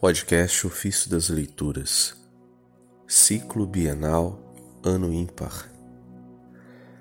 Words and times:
Podcast 0.00 0.66
Ofício 0.66 1.10
das 1.10 1.28
Leituras, 1.28 2.16
Ciclo 3.06 3.66
Bienal, 3.66 4.40
Ano 4.82 5.12
Ímpar, 5.12 5.70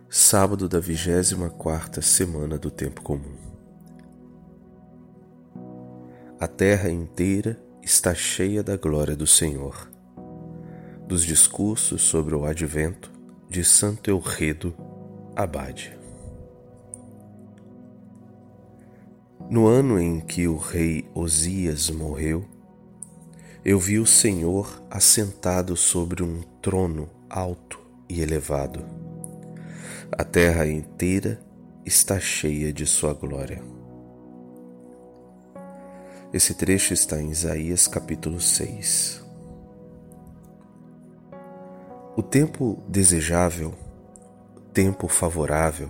Sábado 0.10 0.68
da 0.68 0.82
24 0.82 2.02
Semana 2.02 2.58
do 2.58 2.70
Tempo 2.70 3.02
Comum. 3.02 3.38
A 6.42 6.46
terra 6.46 6.90
inteira 6.90 7.58
está 7.82 8.14
cheia 8.14 8.62
da 8.62 8.76
glória 8.76 9.16
do 9.16 9.26
Senhor. 9.26 9.90
Dos 11.08 11.24
discursos 11.24 12.02
sobre 12.02 12.36
o 12.36 12.44
advento 12.44 13.10
de 13.50 13.64
Santo 13.64 14.12
Elredo 14.12 14.76
Abade. 15.38 15.98
No 19.50 19.68
ano 19.68 19.98
em 19.98 20.20
que 20.20 20.50
o 20.50 20.58
rei 20.58 21.10
Osias 21.16 21.90
morreu, 21.90 22.59
eu 23.64 23.78
vi 23.78 24.00
o 24.00 24.06
Senhor 24.06 24.82
assentado 24.90 25.76
sobre 25.76 26.24
um 26.24 26.42
trono 26.62 27.10
alto 27.30 27.80
e 28.08 28.22
elevado. 28.22 28.86
A 30.12 30.24
terra 30.24 30.66
inteira 30.66 31.42
está 31.86 32.20
cheia 32.20 32.72
de 32.72 32.86
Sua 32.86 33.14
glória. 33.14 33.62
Esse 36.32 36.54
trecho 36.54 36.94
está 36.94 37.22
em 37.22 37.32
Isaías 37.32 37.86
capítulo 37.86 38.40
6. 38.40 39.26
O 42.16 42.24
tempo 42.24 42.82
desejável, 42.88 43.74
tempo 44.74 45.08
favorável, 45.08 45.90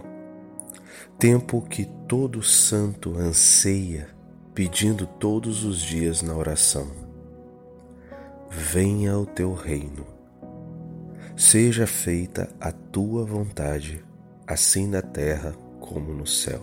tempo 1.19 1.61
que 1.61 1.85
todo 2.07 2.41
santo 2.41 3.15
anseia, 3.15 4.09
pedindo 4.55 5.05
todos 5.05 5.63
os 5.63 5.79
dias 5.79 6.21
na 6.21 6.35
oração 6.35 6.98
venha 8.49 9.17
o 9.17 9.25
teu 9.25 9.53
reino. 9.53 10.05
Seja 11.37 11.85
feita 11.85 12.49
a 12.59 12.71
tua 12.71 13.23
vontade, 13.23 14.03
assim 14.45 14.87
na 14.87 15.01
terra 15.01 15.53
como 15.79 16.13
no 16.13 16.25
céu. 16.25 16.61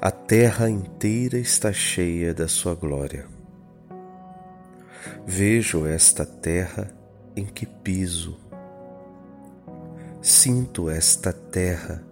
A 0.00 0.10
terra 0.10 0.68
inteira 0.68 1.38
está 1.38 1.72
cheia 1.72 2.34
da 2.34 2.48
sua 2.48 2.74
glória. 2.74 3.26
Vejo 5.24 5.86
esta 5.86 6.24
terra 6.24 6.90
em 7.36 7.44
que 7.44 7.66
piso. 7.66 8.38
Sinto 10.20 10.90
esta 10.90 11.32
terra 11.32 12.02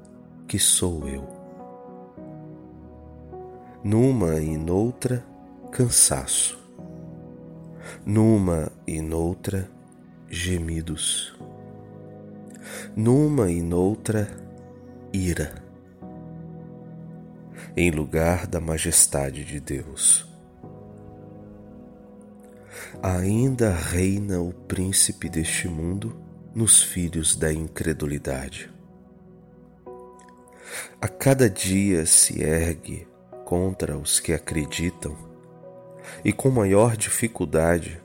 que 0.47 0.59
sou 0.59 1.09
eu. 1.09 1.27
Numa 3.83 4.41
e 4.41 4.57
noutra, 4.57 5.25
cansaço 5.73 6.66
numa 8.05 8.71
e 8.87 9.01
noutra 9.01 9.69
gemidos, 10.29 11.37
numa 12.97 13.51
e 13.51 13.63
noutra 13.63 14.29
ira, 15.13 15.63
em 17.77 17.91
lugar 17.91 18.47
da 18.47 18.61
majestade 18.61 19.45
de 19.45 19.61
Deus. 19.61 20.27
Ainda 23.03 23.71
reina 23.71 24.41
o 24.41 24.53
príncipe 24.53 25.29
deste 25.29 25.69
mundo 25.69 26.17
nos 26.55 26.83
filhos 26.83 27.37
da 27.37 27.53
incredulidade. 27.53 28.71
A 31.01 31.07
cada 31.07 31.49
dia 31.49 32.07
se 32.07 32.43
ergue 32.43 33.07
contra 33.45 33.97
os 33.97 34.19
que 34.19 34.33
acreditam 34.33 35.26
e 36.25 36.33
com 36.33 36.51
maior 36.51 36.97
dificuldade 36.97 38.01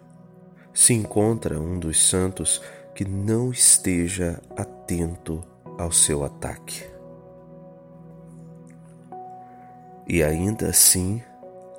se 0.73 0.94
encontra 0.94 1.59
um 1.59 1.80
dos 1.80 2.09
santos 2.09 2.61
que 2.95 3.05
não 3.05 3.52
esteja 3.52 4.41
atento 4.56 5.44
ao 5.78 5.91
seu 5.91 6.23
ataque. 6.23 6.84
E 10.07 10.23
ainda 10.23 10.69
assim 10.69 11.22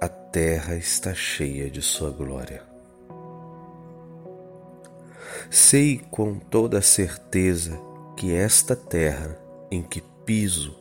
a 0.00 0.08
terra 0.08 0.74
está 0.74 1.14
cheia 1.14 1.70
de 1.70 1.82
sua 1.82 2.10
glória. 2.10 2.62
Sei 5.50 6.00
com 6.10 6.34
toda 6.38 6.80
certeza 6.80 7.78
que 8.16 8.34
esta 8.34 8.74
terra 8.74 9.38
em 9.70 9.82
que 9.82 10.00
piso 10.24 10.76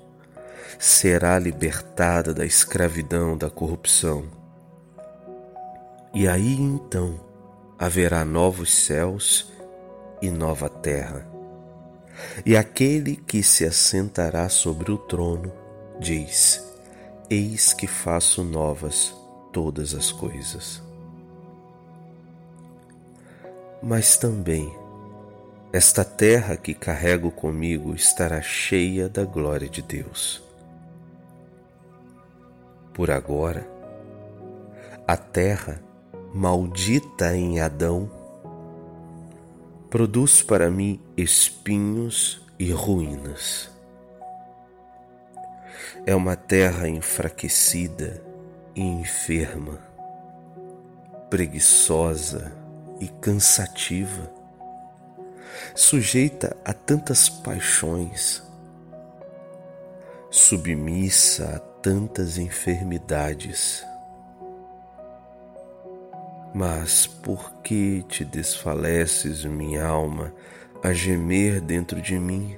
será 0.79 1.37
libertada 1.37 2.33
da 2.33 2.45
escravidão 2.45 3.37
da 3.37 3.49
corrupção 3.49 4.40
e 6.13 6.27
aí 6.27 6.59
então 6.59 7.19
haverá 7.79 8.25
novos 8.25 8.71
céus 8.71 9.51
e 10.21 10.29
nova 10.29 10.69
terra. 10.69 11.25
E 12.45 12.55
aquele 12.55 13.15
que 13.15 13.41
se 13.41 13.65
assentará 13.65 14.49
sobre 14.49 14.91
o 14.91 14.97
trono 14.97 15.51
diz: 15.99 16.63
Eis 17.29 17.73
que 17.73 17.87
faço 17.87 18.43
novas 18.43 19.15
todas 19.51 19.95
as 19.95 20.11
coisas. 20.11 20.81
Mas 23.81 24.17
também 24.17 24.71
esta 25.73 26.03
terra 26.03 26.57
que 26.57 26.73
carrego 26.73 27.31
comigo 27.31 27.95
estará 27.95 28.41
cheia 28.41 29.07
da 29.07 29.23
glória 29.23 29.69
de 29.69 29.81
Deus. 29.81 30.43
Por 32.93 33.09
agora, 33.09 33.65
a 35.07 35.15
terra 35.15 35.81
maldita 36.33 37.35
em 37.35 37.59
Adão, 37.59 38.09
produz 39.89 40.41
para 40.41 40.71
mim 40.71 41.01
espinhos 41.17 42.41
e 42.57 42.71
ruínas. 42.71 43.69
É 46.05 46.15
uma 46.15 46.37
terra 46.37 46.87
enfraquecida 46.87 48.23
e 48.73 48.81
enferma, 48.81 49.77
preguiçosa 51.29 52.53
e 53.01 53.09
cansativa, 53.09 54.31
sujeita 55.75 56.55
a 56.63 56.73
tantas 56.73 57.27
paixões, 57.27 58.41
submissa 60.29 61.57
a 61.57 61.59
tantas 61.59 62.37
enfermidades 62.37 63.85
mas 66.53 67.07
por 67.07 67.53
que 67.63 68.03
te 68.03 68.25
desfaleces, 68.25 69.45
minha 69.45 69.85
alma, 69.85 70.33
a 70.83 70.93
gemer 70.93 71.61
dentro 71.61 72.01
de 72.01 72.19
mim? 72.19 72.57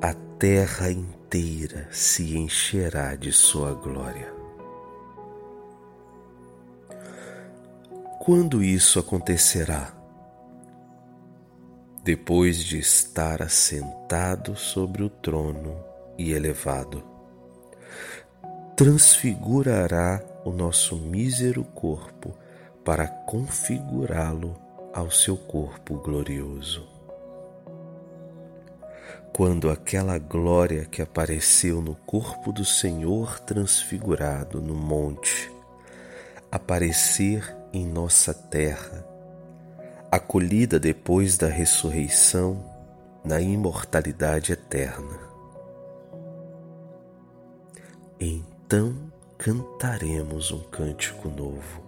A 0.00 0.14
terra 0.38 0.90
inteira 0.90 1.86
se 1.90 2.36
encherá 2.36 3.14
de 3.14 3.30
sua 3.30 3.74
glória. 3.74 4.32
Quando 8.18 8.62
isso 8.62 8.98
acontecerá? 8.98 9.92
Depois 12.02 12.58
de 12.58 12.78
estar 12.78 13.42
assentado 13.42 14.56
sobre 14.56 15.02
o 15.02 15.10
trono 15.10 15.76
e 16.16 16.32
elevado, 16.32 17.04
transfigurará 18.76 20.31
o 20.44 20.50
nosso 20.50 20.96
mísero 20.96 21.64
corpo 21.64 22.36
para 22.84 23.06
configurá-lo 23.06 24.56
ao 24.92 25.10
seu 25.10 25.36
corpo 25.36 25.96
glorioso. 25.96 26.86
Quando 29.32 29.70
aquela 29.70 30.18
glória 30.18 30.84
que 30.84 31.00
apareceu 31.00 31.80
no 31.80 31.94
corpo 31.94 32.52
do 32.52 32.64
Senhor 32.64 33.40
transfigurado 33.40 34.60
no 34.60 34.74
monte 34.74 35.50
aparecer 36.50 37.56
em 37.72 37.86
nossa 37.86 38.34
terra, 38.34 39.06
acolhida 40.10 40.78
depois 40.78 41.38
da 41.38 41.46
ressurreição 41.46 42.62
na 43.24 43.40
imortalidade 43.40 44.52
eterna. 44.52 45.18
Então 48.20 49.11
cantaremos 49.42 50.52
um 50.52 50.60
cântico 50.60 51.28
novo. 51.28 51.82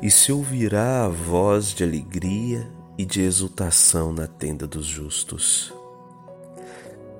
E 0.00 0.08
se 0.12 0.30
ouvirá 0.30 1.04
a 1.04 1.08
voz 1.08 1.74
de 1.74 1.82
alegria 1.82 2.70
e 2.96 3.04
de 3.04 3.20
exultação 3.20 4.12
na 4.12 4.28
tenda 4.28 4.64
dos 4.64 4.86
justos. 4.86 5.74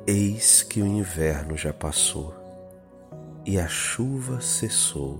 Eis 0.06 0.62
que 0.62 0.80
o 0.80 0.86
inverno 0.86 1.56
já 1.56 1.72
passou 1.72 2.32
e 3.44 3.58
a 3.58 3.66
chuva 3.66 4.40
cessou, 4.40 5.18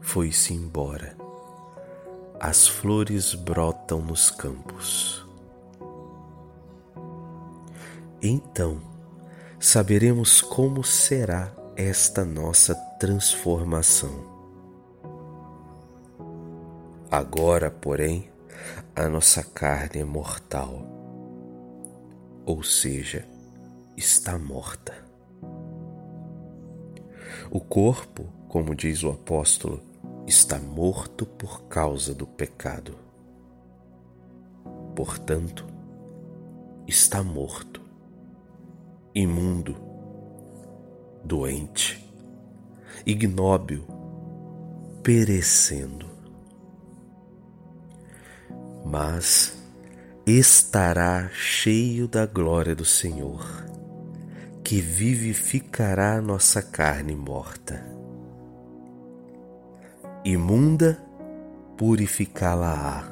foi-se 0.00 0.54
embora. 0.54 1.14
As 2.40 2.66
flores 2.66 3.34
brotam 3.34 4.00
nos 4.00 4.30
campos. 4.30 5.28
Então 8.22 8.80
saberemos 9.60 10.40
como 10.40 10.82
será 10.82 11.52
esta 11.76 12.24
nossa 12.24 12.74
transformação. 12.98 14.34
Agora, 17.10 17.70
porém, 17.70 18.30
a 18.94 19.06
nossa 19.10 19.42
carne 19.42 20.00
é 20.00 20.04
mortal, 20.04 20.86
ou 22.46 22.62
seja, 22.62 23.28
está 23.94 24.38
morta. 24.38 24.94
O 27.50 27.60
corpo, 27.60 28.24
como 28.48 28.74
diz 28.74 29.02
o 29.02 29.10
apóstolo, 29.10 29.82
está 30.26 30.58
morto 30.58 31.26
por 31.26 31.64
causa 31.64 32.14
do 32.14 32.26
pecado. 32.26 32.96
Portanto, 34.94 35.66
está 36.86 37.22
morto, 37.22 37.82
imundo, 39.14 39.85
doente, 41.26 42.02
ignóbil, 43.04 43.84
perecendo. 45.02 46.06
Mas 48.84 49.58
estará 50.26 51.28
cheio 51.32 52.06
da 52.08 52.24
glória 52.24 52.74
do 52.74 52.84
Senhor, 52.84 53.44
que 54.62 54.80
vivificará 54.80 56.20
nossa 56.22 56.62
carne 56.62 57.14
morta 57.14 57.96
imunda, 60.26 60.98
purificá-la-á. 61.76 63.04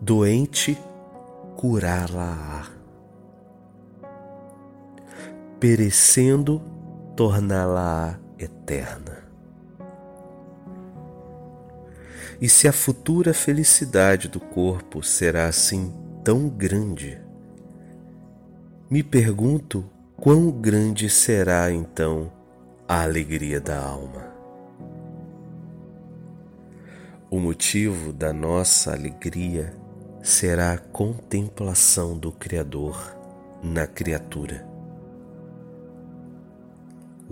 Doente, 0.00 0.78
curá-la-á. 1.56 2.81
Perecendo, 5.62 6.60
torná-la-á 7.14 8.18
eterna. 8.36 9.22
E 12.40 12.48
se 12.48 12.66
a 12.66 12.72
futura 12.72 13.32
felicidade 13.32 14.26
do 14.26 14.40
corpo 14.40 15.04
será 15.04 15.46
assim 15.46 15.94
tão 16.24 16.48
grande, 16.48 17.22
me 18.90 19.04
pergunto 19.04 19.88
quão 20.16 20.50
grande 20.50 21.08
será 21.08 21.70
então 21.70 22.32
a 22.88 23.04
alegria 23.04 23.60
da 23.60 23.78
alma. 23.78 24.32
O 27.30 27.38
motivo 27.38 28.12
da 28.12 28.32
nossa 28.32 28.92
alegria 28.92 29.72
será 30.24 30.72
a 30.72 30.78
contemplação 30.78 32.18
do 32.18 32.32
Criador 32.32 33.16
na 33.62 33.86
criatura. 33.86 34.71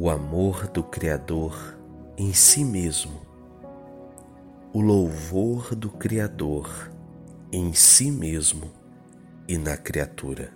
O 0.02 0.08
amor 0.08 0.66
do 0.68 0.82
Criador 0.82 1.78
em 2.16 2.32
si 2.32 2.64
mesmo, 2.64 3.20
o 4.72 4.80
louvor 4.80 5.74
do 5.74 5.90
Criador 5.90 6.90
em 7.52 7.74
si 7.74 8.10
mesmo 8.10 8.70
e 9.46 9.58
na 9.58 9.76
criatura. 9.76 10.54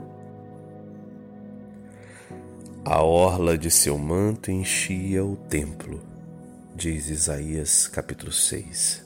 A 2.87 3.02
orla 3.02 3.58
de 3.58 3.70
seu 3.70 3.99
manto 3.99 4.50
enchia 4.50 5.23
o 5.23 5.37
templo, 5.37 6.00
diz 6.75 7.11
Isaías 7.11 7.87
capítulo 7.87 8.32
6. 8.32 9.05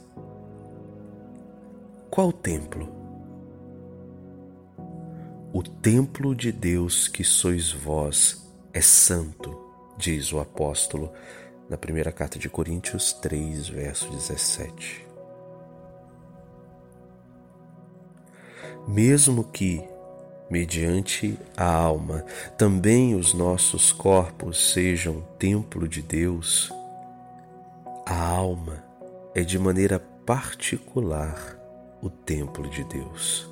Qual 2.08 2.32
templo? 2.32 2.88
O 5.52 5.64
templo 5.64 6.32
de 6.32 6.52
Deus 6.52 7.08
que 7.08 7.25
sois 7.25 7.73
vós 7.73 8.49
é 8.73 8.81
santo, 8.81 9.67
diz 9.99 10.33
o 10.33 10.39
apóstolo 10.39 11.12
na 11.69 11.77
primeira 11.77 12.12
carta 12.12 12.39
de 12.39 12.49
Coríntios 12.49 13.12
3, 13.12 13.69
verso 13.69 14.09
17. 14.09 15.06
Mesmo 18.87 19.45
que, 19.45 19.83
mediante 20.49 21.39
a 21.56 21.71
alma, 21.71 22.25
também 22.56 23.15
os 23.15 23.35
nossos 23.35 23.93
corpos 23.93 24.73
sejam 24.73 25.21
templo 25.39 25.87
de 25.87 26.00
Deus, 26.00 26.73
a 28.06 28.25
alma 28.25 28.83
é 29.35 29.43
de 29.43 29.59
maneira 29.59 29.99
particular 30.25 31.59
o 32.00 32.09
templo 32.09 32.71
de 32.71 32.85
Deus. 32.85 33.50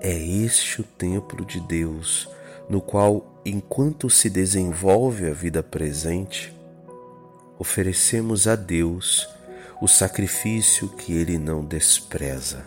É 0.00 0.14
este 0.14 0.80
o 0.80 0.84
templo 0.84 1.44
de 1.44 1.60
Deus 1.60 2.28
no 2.70 2.80
qual, 2.80 3.29
enquanto 3.50 4.08
se 4.08 4.30
desenvolve 4.30 5.28
a 5.28 5.32
vida 5.32 5.62
presente, 5.62 6.56
oferecemos 7.58 8.46
a 8.46 8.54
Deus 8.54 9.28
o 9.80 9.88
sacrifício 9.88 10.88
que 10.88 11.12
Ele 11.12 11.36
não 11.36 11.64
despreza. 11.64 12.64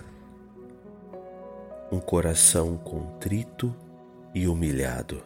Um 1.92 2.00
coração 2.00 2.76
contrito 2.76 3.74
e 4.34 4.48
humilhado. 4.48 5.24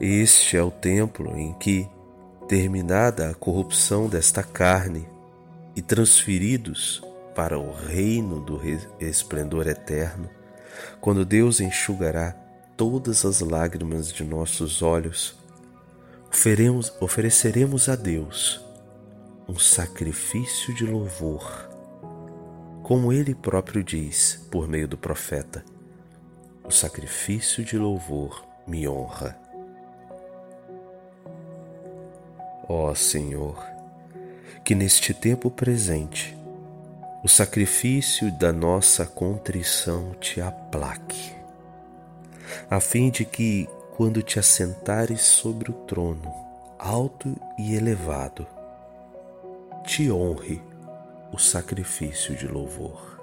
Este 0.00 0.56
é 0.56 0.62
o 0.62 0.70
templo 0.70 1.36
em 1.36 1.52
que, 1.54 1.88
terminada 2.46 3.28
a 3.28 3.34
corrupção 3.34 4.08
desta 4.08 4.42
carne, 4.42 5.06
e 5.76 5.82
transferidos 5.82 7.02
para 7.34 7.58
o 7.58 7.72
reino 7.72 8.40
do 8.40 8.60
esplendor 8.98 9.68
eterno, 9.68 10.28
quando 11.00 11.24
Deus 11.24 11.60
enxugará 11.60 12.47
todas 12.78 13.24
as 13.24 13.40
lágrimas 13.40 14.12
de 14.12 14.22
nossos 14.22 14.82
olhos, 14.82 15.36
ofereceremos 17.00 17.88
a 17.88 17.96
Deus 17.96 18.64
um 19.48 19.58
sacrifício 19.58 20.72
de 20.76 20.86
louvor, 20.86 21.68
como 22.84 23.12
ele 23.12 23.34
próprio 23.34 23.82
diz 23.82 24.46
por 24.48 24.68
meio 24.68 24.86
do 24.86 24.96
profeta: 24.96 25.64
o 26.62 26.70
sacrifício 26.70 27.64
de 27.64 27.76
louvor 27.76 28.46
me 28.64 28.86
honra. 28.86 29.36
Ó 32.68 32.94
Senhor, 32.94 33.60
que 34.64 34.76
neste 34.76 35.12
tempo 35.12 35.50
presente 35.50 36.38
o 37.24 37.28
sacrifício 37.28 38.30
da 38.38 38.52
nossa 38.52 39.04
contrição 39.04 40.12
te 40.20 40.40
aplaque, 40.40 41.37
a 42.70 42.80
fim 42.80 43.10
de 43.10 43.24
que, 43.24 43.68
quando 43.96 44.22
te 44.22 44.38
assentares 44.38 45.22
sobre 45.22 45.70
o 45.70 45.74
trono, 45.74 46.32
alto 46.78 47.34
e 47.58 47.74
elevado, 47.74 48.46
te 49.84 50.10
honre 50.10 50.62
o 51.32 51.38
sacrifício 51.38 52.36
de 52.36 52.46
louvor. 52.46 53.17